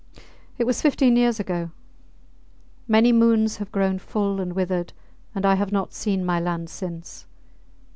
It 0.57 0.63
was 0.63 0.81
fifteen 0.81 1.15
years 1.15 1.39
ago. 1.39 1.69
Many 2.87 3.11
moons 3.11 3.57
have 3.57 3.71
grown 3.71 3.99
full 3.99 4.41
and 4.41 4.53
withered 4.53 4.93
and 5.35 5.45
I 5.45 5.53
have 5.53 5.71
not 5.71 5.93
seen 5.93 6.25
my 6.25 6.39
land 6.39 6.71
since. 6.71 7.27